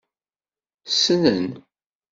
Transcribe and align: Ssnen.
Ssnen. 0.91 1.47